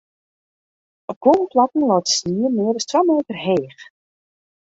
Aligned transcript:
Op 1.11 1.19
guon 1.23 1.47
plakken 1.51 1.87
leit 1.89 2.05
de 2.07 2.13
snie 2.17 2.49
mear 2.55 2.75
as 2.77 2.85
twa 2.89 3.01
meter 3.09 3.37
heech. 3.45 3.79